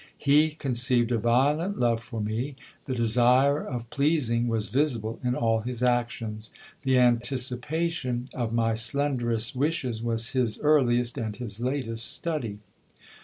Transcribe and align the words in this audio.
He 0.17 0.55
con 0.55 0.71
ceived 0.71 1.11
a 1.11 1.19
violent 1.19 1.77
love 1.79 2.01
for 2.01 2.19
me: 2.19 2.55
the 2.85 2.95
desire 2.95 3.63
of 3.63 3.87
pleasing 3.91 4.47
was 4.47 4.65
visible 4.67 5.19
in 5.23 5.35
all 5.35 5.59
his 5.59 5.83
actions: 5.83 6.49
the 6.81 6.97
anticipation 6.97 8.25
of 8.33 8.51
my 8.51 8.73
slenderest 8.73 9.55
wishes 9.55 10.01
was 10.01 10.31
his 10.31 10.59
earliest 10.61 11.19
and 11.19 11.35
his 11.35 11.59
latest 11.59 12.11
study. 12.11 12.57